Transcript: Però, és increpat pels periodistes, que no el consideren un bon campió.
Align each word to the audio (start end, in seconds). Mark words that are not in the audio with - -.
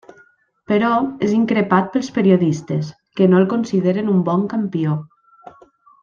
Però, 0.69 0.87
és 1.27 1.33
increpat 1.39 1.91
pels 1.95 2.09
periodistes, 2.17 2.89
que 3.19 3.27
no 3.33 3.41
el 3.43 3.49
consideren 3.55 4.09
un 4.17 4.23
bon 4.31 4.47
campió. 4.55 4.97